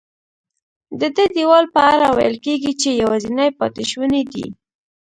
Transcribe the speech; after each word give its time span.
ددې 0.99 1.25
دیوال 1.35 1.65
په 1.73 1.81
اړه 1.93 2.07
ویل 2.17 2.35
کېږي 2.45 2.73
چې 2.81 2.89
یوازینی 3.01 3.49
پاتې 3.59 3.83
شونی 3.91 4.23
دی. 4.31 4.45